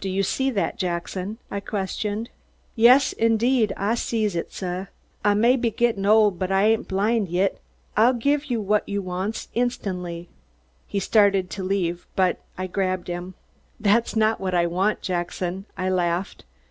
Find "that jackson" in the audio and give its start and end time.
0.52-1.36